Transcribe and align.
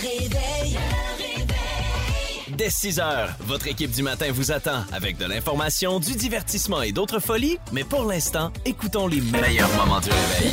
réveil. 0.00 0.78
Dès 2.48 2.70
6 2.70 3.00
heures, 3.00 3.30
votre 3.40 3.68
équipe 3.68 3.90
du 3.90 4.02
matin 4.02 4.26
vous 4.32 4.52
attend 4.52 4.84
avec 4.92 5.16
de 5.16 5.24
l'information, 5.24 6.00
du 6.00 6.14
divertissement 6.14 6.82
et 6.82 6.92
d'autres 6.92 7.20
folies. 7.20 7.58
Mais 7.72 7.84
pour 7.84 8.04
l'instant, 8.04 8.52
écoutons 8.64 9.06
les 9.06 9.20
meilleurs 9.20 9.72
moments 9.76 10.00
du 10.00 10.10
réveil. 10.10 10.52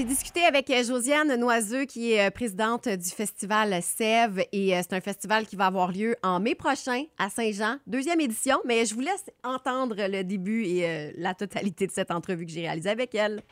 J'ai 0.00 0.06
discuté 0.06 0.46
avec 0.46 0.70
euh, 0.70 0.82
Josiane 0.82 1.36
Noiseux, 1.36 1.84
qui 1.84 2.12
est 2.12 2.28
euh, 2.28 2.30
présidente 2.30 2.88
du 2.88 3.10
festival 3.10 3.82
Sève. 3.82 4.42
Et 4.50 4.74
euh, 4.74 4.80
c'est 4.80 4.94
un 4.96 5.00
festival 5.02 5.44
qui 5.44 5.56
va 5.56 5.66
avoir 5.66 5.92
lieu 5.92 6.16
en 6.22 6.40
mai 6.40 6.54
prochain 6.54 7.04
à 7.18 7.28
Saint-Jean, 7.28 7.76
deuxième 7.86 8.18
édition. 8.18 8.56
Mais 8.64 8.86
je 8.86 8.94
vous 8.94 9.02
laisse 9.02 9.26
entendre 9.44 9.96
le 9.98 10.22
début 10.22 10.64
et 10.64 11.12
la 11.18 11.34
totalité 11.34 11.86
de 11.86 11.92
cette 11.92 12.10
entrevue 12.10 12.46
que 12.46 12.50
j'ai 12.50 12.62
réalisée 12.62 12.88
avec 12.88 13.14
elle. 13.14 13.42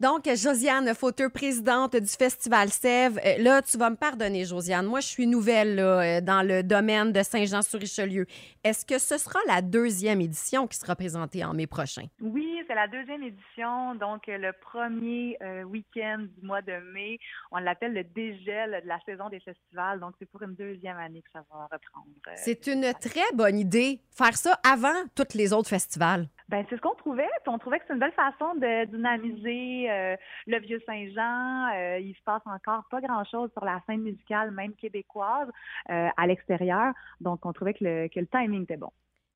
Donc, 0.00 0.26
Josiane 0.28 0.94
Fauteux, 0.94 1.28
présidente 1.28 1.96
du 1.96 2.06
Festival 2.06 2.68
Sève. 2.68 3.18
Euh, 3.24 3.42
Là, 3.42 3.62
tu 3.62 3.76
vas 3.76 3.90
me 3.90 3.96
pardonner, 3.96 4.44
Josiane. 4.44 4.86
Moi, 4.86 5.00
je 5.00 5.08
suis 5.08 5.26
nouvelle 5.26 5.74
là, 5.74 6.18
euh, 6.18 6.20
dans 6.20 6.46
le 6.46 6.62
domaine 6.62 7.12
de 7.12 7.20
Saint-Jean-sur-Richelieu. 7.20 8.26
Est-ce 8.62 8.86
que 8.86 8.98
ce 9.00 9.18
sera 9.18 9.40
la 9.48 9.60
deuxième 9.60 10.20
édition 10.20 10.68
qui 10.68 10.76
sera 10.76 10.94
présentée 10.94 11.44
en 11.44 11.52
mai 11.52 11.66
prochain? 11.66 12.04
Oui, 12.20 12.60
c'est 12.68 12.76
la 12.76 12.86
deuxième 12.86 13.24
édition, 13.24 13.96
donc 13.96 14.28
euh, 14.28 14.38
le 14.38 14.52
premier 14.52 15.36
euh, 15.42 15.64
week-end 15.64 16.18
du 16.20 16.46
mois 16.46 16.62
de 16.62 16.78
mai. 16.92 17.18
On 17.50 17.58
l'appelle 17.58 17.92
le 17.92 18.04
dégel 18.04 18.80
de 18.84 18.88
la 18.88 19.00
saison 19.04 19.28
des 19.30 19.40
festivals, 19.40 19.98
donc 19.98 20.14
c'est 20.20 20.30
pour 20.30 20.42
une 20.42 20.54
deuxième 20.54 20.98
année 20.98 21.22
que 21.22 21.30
ça 21.32 21.44
va 21.50 21.64
reprendre. 21.64 22.06
Euh, 22.28 22.30
C'est 22.36 22.68
une 22.68 22.92
très 23.00 23.32
bonne 23.34 23.58
idée, 23.58 24.00
faire 24.16 24.36
ça 24.36 24.60
avant 24.64 24.94
tous 25.16 25.34
les 25.36 25.52
autres 25.52 25.70
festivals. 25.70 26.28
Ben, 26.48 26.64
c'est 26.70 26.76
ce 26.76 26.80
qu'on 26.80 26.94
trouvait, 26.94 27.28
puis 27.42 27.52
on 27.52 27.58
trouvait 27.58 27.78
que 27.78 27.84
c'est 27.86 27.92
une 27.92 28.00
belle 28.00 28.12
façon 28.12 28.54
de 28.54 28.86
dynamiser 28.86 29.90
euh, 29.90 30.16
le 30.46 30.58
vieux 30.60 30.80
Saint-Jean. 30.86 31.74
Euh, 31.74 31.98
il 31.98 32.14
se 32.14 32.22
passe 32.24 32.40
encore 32.46 32.84
pas 32.90 33.02
grand-chose 33.02 33.50
sur 33.52 33.64
la 33.66 33.82
scène 33.86 34.00
musicale, 34.00 34.50
même 34.50 34.74
québécoise, 34.74 35.48
euh, 35.90 36.08
à 36.16 36.26
l'extérieur. 36.26 36.94
Donc, 37.20 37.44
on 37.44 37.52
trouvait 37.52 37.74
que 37.74 37.84
le, 37.84 38.08
que 38.08 38.20
le 38.20 38.26
timing 38.26 38.62
était 38.62 38.78
bon. 38.78 38.90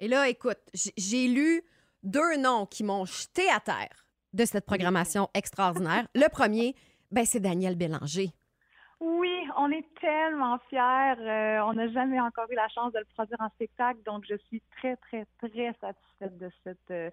Et 0.00 0.08
là, 0.08 0.28
écoute, 0.28 0.58
j'ai 0.74 1.28
lu 1.28 1.62
deux 2.02 2.36
noms 2.36 2.66
qui 2.66 2.84
m'ont 2.84 3.06
jeté 3.06 3.48
à 3.50 3.60
terre 3.60 4.06
de 4.34 4.44
cette 4.44 4.66
programmation 4.66 5.30
extraordinaire. 5.32 6.06
Le 6.14 6.28
premier, 6.28 6.74
ben, 7.10 7.24
c'est 7.24 7.40
Daniel 7.40 7.74
Bélanger. 7.74 8.32
Oui, 9.00 9.27
on 9.56 9.70
est 9.70 9.86
tellement 10.00 10.58
fiers. 10.68 11.20
Euh, 11.20 11.60
on 11.64 11.74
n'a 11.74 11.88
jamais 11.88 12.20
encore 12.20 12.46
eu 12.50 12.54
la 12.54 12.68
chance 12.68 12.92
de 12.92 12.98
le 12.98 13.04
produire 13.06 13.40
en 13.40 13.48
spectacle, 13.50 14.00
donc 14.04 14.24
je 14.28 14.36
suis 14.48 14.62
très, 14.76 14.96
très, 14.96 15.26
très 15.38 15.72
satisfaite 15.80 16.38
de 16.38 16.50
cette, 16.64 16.90
euh, 16.90 17.10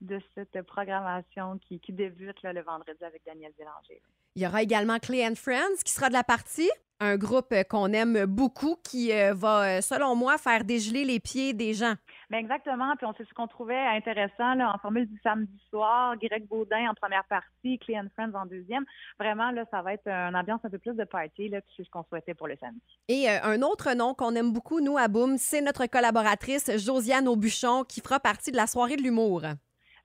de 0.00 0.20
cette 0.34 0.62
programmation 0.62 1.58
qui, 1.58 1.80
qui 1.80 1.92
débute 1.92 2.42
là, 2.42 2.52
le 2.52 2.62
vendredi 2.62 3.02
avec 3.04 3.22
Daniel 3.24 3.52
Bélanger. 3.58 4.00
Il 4.36 4.42
y 4.42 4.46
aura 4.46 4.62
également 4.62 4.98
Clay 4.98 5.26
and 5.26 5.36
Friends 5.36 5.82
qui 5.84 5.92
sera 5.92 6.08
de 6.08 6.14
la 6.14 6.24
partie. 6.24 6.70
Un 7.00 7.16
groupe 7.16 7.52
euh, 7.52 7.64
qu'on 7.64 7.92
aime 7.92 8.24
beaucoup 8.24 8.76
qui 8.82 9.12
euh, 9.12 9.34
va, 9.34 9.64
euh, 9.64 9.80
selon 9.80 10.14
moi, 10.14 10.38
faire 10.38 10.64
dégeler 10.64 11.04
les 11.04 11.18
pieds 11.18 11.52
des 11.52 11.74
gens. 11.74 11.94
Ben 12.30 12.38
exactement, 12.38 12.96
puis 12.96 13.06
on 13.06 13.12
sait 13.14 13.24
ce 13.28 13.34
qu'on 13.34 13.46
trouvait 13.46 13.78
intéressant 13.78 14.54
là, 14.54 14.72
en 14.74 14.78
formule 14.78 15.06
du 15.06 15.20
samedi 15.22 15.56
soir, 15.70 16.16
Greg 16.16 16.46
Baudin 16.48 16.90
en 16.90 16.94
première 16.94 17.24
partie, 17.24 17.78
Clay 17.78 17.98
and 17.98 18.08
Friends 18.14 18.34
en 18.34 18.46
deuxième. 18.46 18.84
Vraiment, 19.18 19.50
là, 19.50 19.64
ça 19.70 19.82
va 19.82 19.92
être 19.94 20.08
une 20.08 20.34
ambiance 20.34 20.60
un 20.64 20.70
peu 20.70 20.78
plus 20.78 20.94
de 20.94 21.04
party, 21.04 21.48
là, 21.48 21.60
puis 21.60 21.74
c'est 21.76 21.84
ce 21.84 21.90
qu'on 21.90 22.04
souhaitait 22.04 22.34
pour 22.34 22.48
le 22.48 22.56
samedi. 22.56 22.80
Et 23.08 23.28
euh, 23.28 23.38
un 23.42 23.62
autre 23.62 23.92
nom 23.94 24.14
qu'on 24.14 24.34
aime 24.34 24.52
beaucoup, 24.52 24.80
nous, 24.80 24.96
à 24.96 25.08
Boom, 25.08 25.36
c'est 25.36 25.60
notre 25.60 25.86
collaboratrice 25.86 26.76
Josiane 26.78 27.28
Aubuchon 27.28 27.84
qui 27.84 28.00
fera 28.00 28.18
partie 28.18 28.50
de 28.50 28.56
la 28.56 28.66
soirée 28.66 28.96
de 28.96 29.02
l'humour. 29.02 29.42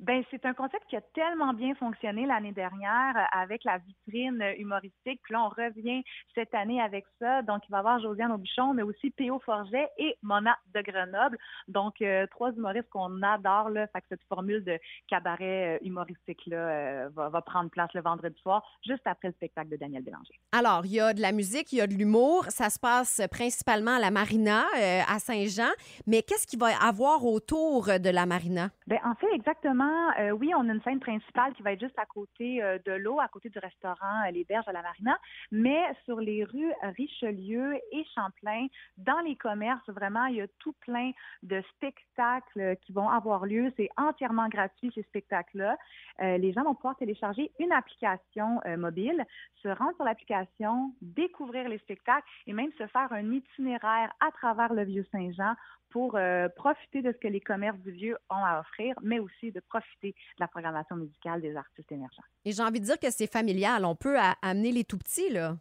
Ben, 0.00 0.22
c'est 0.30 0.44
un 0.46 0.54
concept 0.54 0.84
qui 0.88 0.96
a 0.96 1.00
tellement 1.12 1.52
bien 1.52 1.74
fonctionné 1.74 2.24
l'année 2.24 2.52
dernière 2.52 3.16
euh, 3.16 3.38
avec 3.40 3.64
la 3.64 3.78
vitrine 3.78 4.40
euh, 4.40 4.54
humoristique. 4.56 5.20
Puis 5.22 5.32
là, 5.32 5.42
on 5.44 5.48
revient 5.48 6.04
cette 6.34 6.54
année 6.54 6.80
avec 6.80 7.04
ça. 7.18 7.42
Donc, 7.42 7.62
il 7.68 7.70
va 7.72 7.78
y 7.78 7.80
avoir 7.80 8.00
Josiane 8.00 8.30
Aubuchon, 8.30 8.74
mais 8.74 8.82
aussi 8.82 9.10
Théo 9.12 9.40
Forget 9.44 9.88
et 9.98 10.16
Mona 10.22 10.56
de 10.72 10.80
Grenoble. 10.82 11.38
Donc, 11.66 12.00
euh, 12.00 12.26
trois 12.30 12.52
humoristes 12.52 12.88
qu'on 12.90 13.22
adore. 13.22 13.70
Là. 13.70 13.86
Fait 13.88 14.00
que 14.00 14.06
cette 14.10 14.24
formule 14.28 14.62
de 14.62 14.78
cabaret 15.08 15.80
humoristique-là 15.82 16.56
euh, 16.56 17.08
va, 17.14 17.28
va 17.28 17.42
prendre 17.42 17.70
place 17.70 17.92
le 17.94 18.02
vendredi 18.02 18.38
soir, 18.40 18.62
juste 18.86 19.02
après 19.04 19.28
le 19.28 19.34
spectacle 19.34 19.70
de 19.70 19.76
Daniel 19.76 20.02
Bélanger. 20.02 20.34
Alors, 20.52 20.84
il 20.84 20.92
y 20.92 21.00
a 21.00 21.12
de 21.12 21.20
la 21.20 21.32
musique, 21.32 21.72
il 21.72 21.78
y 21.78 21.80
a 21.80 21.86
de 21.86 21.94
l'humour. 21.94 22.44
Ça 22.50 22.70
se 22.70 22.78
passe 22.78 23.20
principalement 23.30 23.96
à 23.96 23.98
la 23.98 24.10
Marina, 24.10 24.64
euh, 24.76 25.00
à 25.08 25.18
Saint-Jean. 25.18 25.70
Mais 26.06 26.22
qu'est-ce 26.22 26.46
qu'il 26.46 26.58
va 26.58 26.70
y 26.70 26.74
avoir 26.80 27.24
autour 27.24 27.86
de 27.86 28.10
la 28.10 28.26
Marina? 28.26 28.70
Ben, 28.86 28.98
en 29.04 29.14
fait, 29.14 29.32
exactement. 29.34 29.87
Euh, 30.18 30.30
oui, 30.30 30.52
on 30.56 30.68
a 30.68 30.72
une 30.72 30.82
scène 30.82 31.00
principale 31.00 31.52
qui 31.54 31.62
va 31.62 31.72
être 31.72 31.80
juste 31.80 31.98
à 31.98 32.06
côté 32.06 32.62
euh, 32.62 32.78
de 32.84 32.92
l'eau, 32.92 33.20
à 33.20 33.28
côté 33.28 33.48
du 33.48 33.58
restaurant 33.58 34.22
euh, 34.26 34.30
Les 34.30 34.44
Berges 34.44 34.68
à 34.68 34.72
la 34.72 34.82
Marina. 34.82 35.18
Mais 35.50 35.80
sur 36.04 36.20
les 36.20 36.44
rues 36.44 36.72
Richelieu 36.96 37.74
et 37.92 38.04
Champlain, 38.14 38.66
dans 38.96 39.20
les 39.20 39.36
commerces, 39.36 39.88
vraiment, 39.88 40.26
il 40.26 40.36
y 40.36 40.40
a 40.40 40.48
tout 40.58 40.74
plein 40.80 41.12
de 41.42 41.62
spectacles 41.74 42.76
qui 42.82 42.92
vont 42.92 43.08
avoir 43.08 43.46
lieu. 43.46 43.72
C'est 43.76 43.88
entièrement 43.96 44.48
gratuit, 44.48 44.90
ces 44.94 45.02
spectacles-là. 45.02 45.76
Les 46.20 46.52
gens 46.52 46.64
vont 46.64 46.74
pouvoir 46.74 46.96
télécharger 46.96 47.50
une 47.58 47.72
application 47.72 48.60
mobile, 48.76 49.24
se 49.62 49.68
rendre 49.68 49.94
sur 49.96 50.04
l'application, 50.04 50.92
découvrir 51.00 51.68
les 51.68 51.78
spectacles 51.78 52.26
et 52.46 52.52
même 52.52 52.70
se 52.78 52.86
faire 52.88 53.12
un 53.12 53.32
itinéraire 53.32 54.12
à 54.20 54.30
travers 54.32 54.72
le 54.72 54.84
Vieux-Saint-Jean 54.84 55.54
pour 55.90 56.18
profiter 56.56 57.02
de 57.02 57.12
ce 57.12 57.18
que 57.18 57.28
les 57.28 57.40
commerces 57.40 57.78
du 57.78 57.90
Vieux 57.90 58.16
ont 58.30 58.44
à 58.44 58.60
offrir, 58.60 58.94
mais 59.02 59.18
aussi 59.18 59.52
de 59.52 59.60
profiter 59.60 59.77
de 60.02 60.12
la 60.38 60.48
programmation 60.48 60.96
musicale 60.96 61.40
des 61.40 61.56
artistes 61.56 61.90
émergents. 61.90 62.22
Et 62.44 62.52
j'ai 62.52 62.62
envie 62.62 62.80
de 62.80 62.84
dire 62.84 62.98
que 62.98 63.10
c'est 63.10 63.30
familial. 63.30 63.84
On 63.84 63.96
peut 63.96 64.16
amener 64.42 64.72
les 64.72 64.84
tout 64.84 64.98
petits, 64.98 65.30
là. 65.30 65.56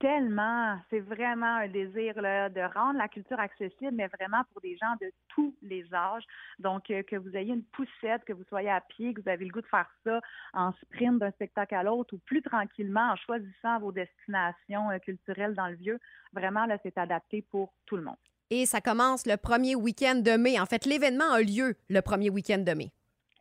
Tellement, 0.00 0.78
c'est 0.90 1.00
vraiment 1.00 1.56
un 1.56 1.68
désir 1.68 2.20
là, 2.20 2.48
de 2.48 2.60
rendre 2.60 2.98
la 2.98 3.08
culture 3.08 3.38
accessible, 3.38 3.92
mais 3.92 4.08
vraiment 4.08 4.42
pour 4.52 4.60
des 4.60 4.76
gens 4.76 4.94
de 5.00 5.10
tous 5.28 5.54
les 5.62 5.86
âges. 5.94 6.24
Donc, 6.58 6.90
euh, 6.90 7.02
que 7.02 7.16
vous 7.16 7.34
ayez 7.36 7.54
une 7.54 7.64
poussette, 7.64 8.24
que 8.24 8.32
vous 8.32 8.44
soyez 8.48 8.70
à 8.70 8.80
pied, 8.80 9.14
que 9.14 9.22
vous 9.22 9.28
avez 9.28 9.44
le 9.44 9.50
goût 9.50 9.60
de 9.60 9.66
faire 9.66 9.88
ça 10.04 10.20
en 10.52 10.72
sprint 10.72 11.18
d'un 11.18 11.30
spectacle 11.32 11.74
à 11.74 11.82
l'autre 11.82 12.14
ou 12.14 12.18
plus 12.18 12.42
tranquillement 12.42 13.12
en 13.12 13.16
choisissant 13.16 13.78
vos 13.80 13.92
destinations 13.92 14.90
euh, 14.90 14.98
culturelles 14.98 15.54
dans 15.54 15.68
le 15.68 15.76
vieux, 15.76 15.98
vraiment, 16.32 16.66
là, 16.66 16.76
c'est 16.82 16.98
adapté 16.98 17.42
pour 17.42 17.72
tout 17.86 17.96
le 17.96 18.02
monde. 18.02 18.16
Et 18.50 18.66
ça 18.66 18.80
commence 18.80 19.26
le 19.26 19.36
premier 19.36 19.74
week-end 19.74 20.16
de 20.16 20.36
mai. 20.36 20.60
En 20.60 20.66
fait, 20.66 20.84
l'événement 20.84 21.32
a 21.32 21.40
lieu 21.40 21.76
le 21.88 22.00
premier 22.02 22.30
week-end 22.30 22.58
de 22.58 22.72
mai. 22.72 22.92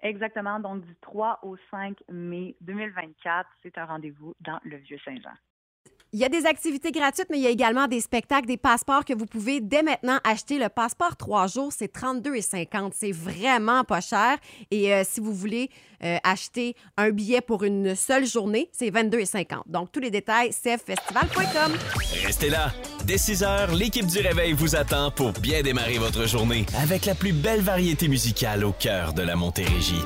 Exactement, 0.03 0.59
donc 0.59 0.85
du 0.85 0.95
3 1.01 1.39
au 1.43 1.55
5 1.71 1.97
mai 2.11 2.55
2024, 2.61 3.49
c'est 3.63 3.77
un 3.77 3.85
rendez-vous 3.85 4.35
dans 4.41 4.59
le 4.63 4.77
Vieux-Saint-Jean. 4.77 5.31
Il 6.11 6.19
y 6.19 6.25
a 6.25 6.29
des 6.29 6.45
activités 6.45 6.91
gratuites, 6.91 7.25
mais 7.31 7.39
il 7.39 7.43
y 7.43 7.47
a 7.47 7.49
également 7.49 7.87
des 7.87 7.99
spectacles, 7.99 8.45
des 8.45 8.57
passeports 8.57 9.03
que 9.03 9.13
vous 9.13 9.25
pouvez 9.25 9.61
dès 9.61 9.81
maintenant 9.81 10.19
acheter. 10.23 10.59
Le 10.59 10.69
passeport 10.69 11.15
trois 11.15 11.47
jours, 11.47 11.71
c'est 11.71 11.91
32,50. 11.91 12.91
C'est 12.93 13.11
vraiment 13.11 13.83
pas 13.83 13.99
cher. 13.99 14.37
Et 14.69 14.93
euh, 14.93 15.01
si 15.03 15.21
vous 15.21 15.33
voulez 15.33 15.71
euh, 16.03 16.17
acheter 16.23 16.75
un 16.97 17.09
billet 17.09 17.41
pour 17.41 17.63
une 17.63 17.95
seule 17.95 18.27
journée, 18.27 18.69
c'est 18.73 18.91
22,50. 18.91 19.63
Donc, 19.65 19.91
tous 19.91 20.01
les 20.01 20.11
détails, 20.11 20.53
ceffestival.com. 20.53 21.71
Restez 22.23 22.49
là. 22.51 22.67
Dès 23.05 23.17
6 23.17 23.43
heures, 23.43 23.73
l'équipe 23.73 24.07
du 24.07 24.19
Réveil 24.19 24.53
vous 24.53 24.75
attend 24.75 25.11
pour 25.11 25.33
bien 25.33 25.61
démarrer 25.61 25.97
votre 25.97 26.25
journée 26.25 26.65
avec 26.81 27.05
la 27.05 27.15
plus 27.15 27.33
belle 27.33 27.61
variété 27.61 28.07
musicale 28.07 28.63
au 28.63 28.71
cœur 28.71 29.13
de 29.13 29.21
la 29.23 29.35
Montérégie. 29.35 30.01